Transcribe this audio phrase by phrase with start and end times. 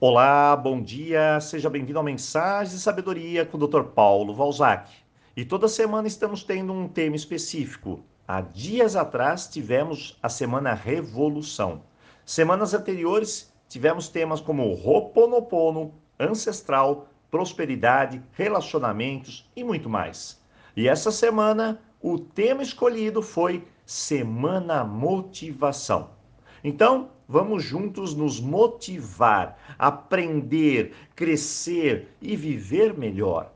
[0.00, 3.82] Olá, bom dia, seja bem-vindo ao Mensagem de Sabedoria com o Dr.
[3.82, 4.92] Paulo Valzac.
[5.36, 7.98] E toda semana estamos tendo um tema específico.
[8.26, 11.82] Há dias atrás tivemos a semana Revolução.
[12.24, 20.40] Semanas anteriores tivemos temas como Roponopono, Ancestral, Prosperidade, Relacionamentos e muito mais.
[20.76, 26.17] E essa semana o tema escolhido foi Semana Motivação.
[26.62, 33.52] Então, vamos juntos nos motivar, aprender, crescer e viver melhor.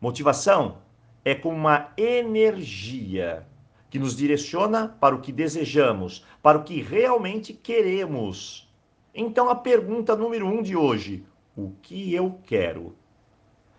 [0.00, 0.78] Motivação
[1.24, 3.46] é como uma energia
[3.90, 8.70] que nos direciona para o que desejamos, para o que realmente queremos.
[9.14, 11.24] Então, a pergunta número um de hoje:
[11.56, 12.94] o que eu quero?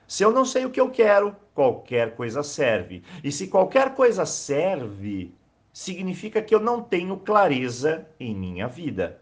[0.08, 3.04] Se eu não sei o que eu quero, qualquer coisa serve.
[3.24, 5.34] E se qualquer coisa serve,
[5.78, 9.22] significa que eu não tenho clareza em minha vida.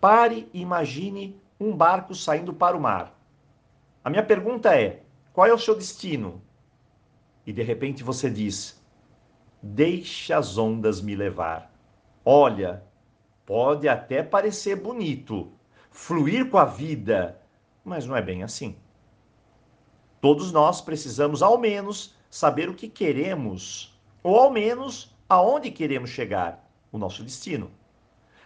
[0.00, 3.16] Pare e imagine um barco saindo para o mar.
[4.02, 6.42] A minha pergunta é: qual é o seu destino?
[7.46, 8.84] E de repente você diz:
[9.62, 11.72] Deixa as ondas me levar.
[12.24, 12.82] Olha,
[13.46, 15.52] pode até parecer bonito,
[15.92, 17.40] fluir com a vida,
[17.84, 18.74] mas não é bem assim.
[20.20, 23.91] Todos nós precisamos, ao menos, saber o que queremos
[24.22, 27.70] ou ao menos aonde queremos chegar, o nosso destino.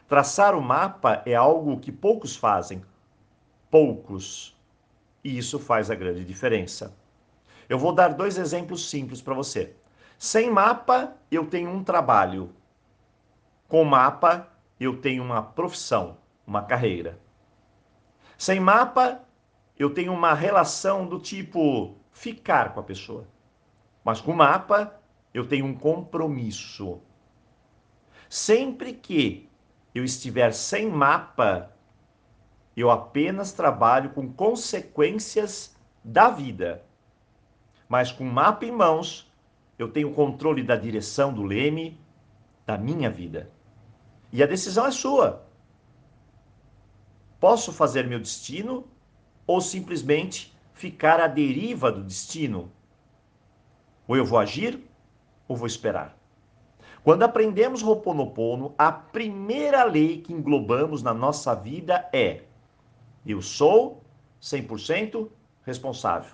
[0.08, 2.82] Traçar o mapa é algo que poucos fazem,
[3.70, 4.56] poucos,
[5.22, 6.96] e isso faz a grande diferença.
[7.68, 9.74] Eu vou dar dois exemplos simples para você.
[10.16, 12.54] Sem mapa, eu tenho um trabalho.
[13.66, 16.16] Com mapa, eu tenho uma profissão,
[16.46, 17.18] uma carreira.
[18.38, 19.20] Sem mapa,
[19.76, 23.26] eu tenho uma relação do tipo ficar com a pessoa.
[24.04, 24.94] Mas com mapa,
[25.36, 26.98] eu tenho um compromisso.
[28.26, 29.50] Sempre que
[29.94, 31.76] eu estiver sem mapa,
[32.74, 36.82] eu apenas trabalho com consequências da vida.
[37.86, 39.30] Mas com mapa em mãos,
[39.78, 42.00] eu tenho controle da direção do leme
[42.64, 43.50] da minha vida.
[44.32, 45.46] E a decisão é sua.
[47.38, 48.88] Posso fazer meu destino
[49.46, 52.72] ou simplesmente ficar à deriva do destino?
[54.08, 54.95] Ou eu vou agir
[55.48, 56.16] ou vou esperar?
[57.02, 62.42] Quando aprendemos Ho'oponopono, a primeira lei que englobamos na nossa vida é:
[63.24, 64.02] eu sou
[64.42, 65.28] 100%
[65.64, 66.32] responsável.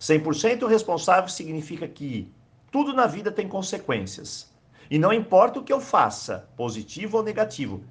[0.00, 2.32] 100% responsável significa que
[2.70, 4.50] tudo na vida tem consequências.
[4.90, 7.84] E não importa o que eu faça, positivo ou negativo,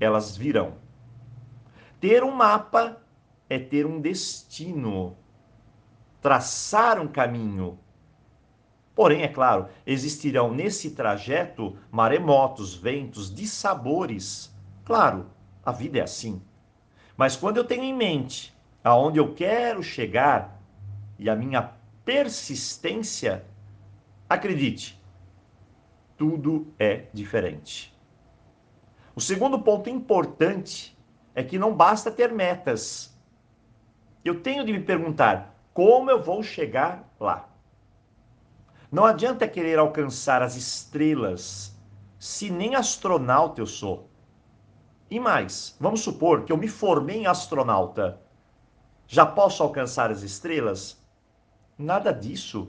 [0.00, 0.74] elas virão.
[2.00, 3.00] Ter um mapa
[3.48, 5.16] é ter um destino,
[6.20, 7.78] traçar um caminho,
[8.94, 14.54] Porém, é claro, existirão nesse trajeto maremotos, ventos, dissabores.
[14.84, 15.30] Claro,
[15.64, 16.42] a vida é assim.
[17.16, 18.54] Mas quando eu tenho em mente
[18.84, 20.60] aonde eu quero chegar
[21.18, 21.72] e a minha
[22.04, 23.44] persistência,
[24.28, 25.00] acredite,
[26.16, 27.92] tudo é diferente.
[29.14, 30.98] O segundo ponto importante
[31.34, 33.16] é que não basta ter metas.
[34.24, 37.51] Eu tenho de me perguntar como eu vou chegar lá.
[38.92, 41.74] Não adianta querer alcançar as estrelas
[42.18, 44.10] se nem astronauta eu sou.
[45.10, 48.20] E mais, vamos supor que eu me formei em astronauta.
[49.06, 51.02] Já posso alcançar as estrelas?
[51.78, 52.68] Nada disso.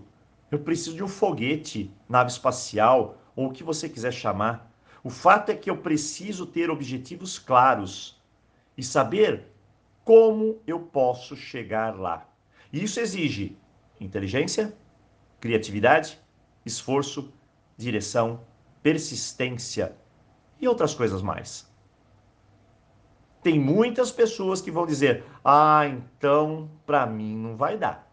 [0.50, 4.72] Eu preciso de um foguete, nave espacial ou o que você quiser chamar.
[5.04, 8.18] O fato é que eu preciso ter objetivos claros
[8.78, 9.52] e saber
[10.06, 12.26] como eu posso chegar lá.
[12.72, 13.58] E isso exige
[14.00, 14.74] inteligência,
[15.44, 16.18] criatividade,
[16.66, 17.34] esforço,
[17.76, 18.40] direção,
[18.81, 19.94] persistência
[20.58, 21.70] e outras coisas mais.
[23.42, 28.09] Tem muitas pessoas que vão dizer: "Ah, então para mim não vai dar".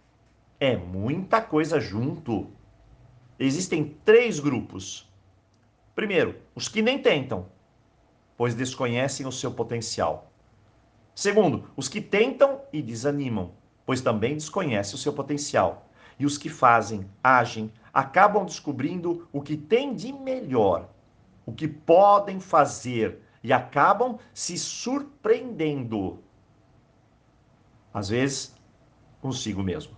[0.59, 2.51] É muita coisa junto.
[3.39, 5.09] Existem três grupos.
[5.95, 7.47] Primeiro, os que nem tentam,
[8.37, 10.33] pois desconhecem o seu potencial.
[11.15, 13.53] Segundo, os que tentam e desanimam,
[13.87, 15.87] pois também desconhecem o seu potencial
[16.21, 20.91] e os que fazem, agem, acabam descobrindo o que tem de melhor,
[21.47, 26.23] o que podem fazer e acabam se surpreendendo.
[27.93, 28.55] Às vezes,
[29.23, 29.97] consigo mesmo.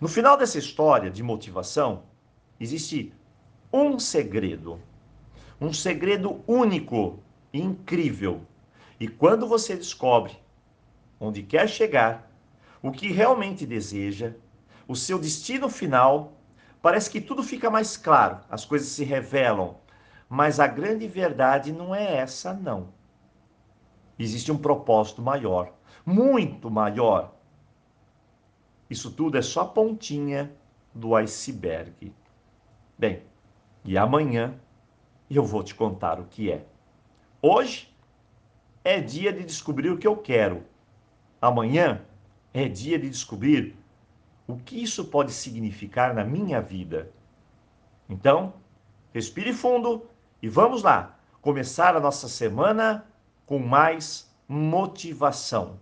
[0.00, 2.02] No final dessa história de motivação,
[2.58, 3.14] existe
[3.72, 4.80] um segredo.
[5.60, 7.20] Um segredo único
[7.52, 8.40] e incrível.
[8.98, 10.36] E quando você descobre
[11.20, 12.28] onde quer chegar,
[12.82, 14.34] o que realmente deseja,
[14.90, 16.32] o seu destino final,
[16.82, 19.76] parece que tudo fica mais claro, as coisas se revelam.
[20.28, 22.88] Mas a grande verdade não é essa, não.
[24.18, 25.72] existe um propósito maior,
[26.04, 27.32] muito maior.
[28.90, 30.52] Isso tudo é só a pontinha
[30.92, 32.12] do iceberg.
[32.98, 33.22] Bem,
[33.84, 34.58] e amanhã
[35.30, 36.64] eu vou te contar o que é.
[37.40, 37.94] Hoje
[38.82, 40.64] é dia de descobrir o que eu quero.
[41.40, 42.04] Amanhã
[42.52, 43.78] é dia de descobrir
[44.52, 47.10] o que isso pode significar na minha vida.
[48.08, 48.54] Então,
[49.12, 50.08] respire fundo
[50.42, 53.06] e vamos lá começar a nossa semana
[53.46, 55.78] com mais motivação.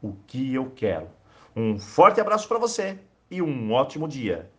[0.00, 1.08] O que eu quero.
[1.56, 2.98] Um forte abraço para você
[3.30, 4.50] e um ótimo dia.